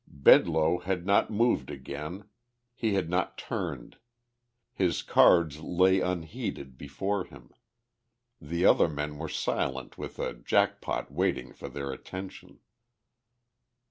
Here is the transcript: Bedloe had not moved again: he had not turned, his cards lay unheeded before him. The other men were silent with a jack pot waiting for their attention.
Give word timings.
Bedloe 0.07 0.79
had 0.79 1.05
not 1.05 1.29
moved 1.29 1.69
again: 1.69 2.27
he 2.73 2.95
had 2.95 3.07
not 3.07 3.37
turned, 3.37 3.97
his 4.73 5.03
cards 5.03 5.59
lay 5.59 5.99
unheeded 6.01 6.75
before 6.75 7.23
him. 7.25 7.51
The 8.41 8.65
other 8.65 8.89
men 8.89 9.19
were 9.19 9.29
silent 9.29 9.99
with 9.99 10.17
a 10.17 10.33
jack 10.33 10.81
pot 10.81 11.11
waiting 11.11 11.53
for 11.53 11.69
their 11.69 11.91
attention. 11.91 12.61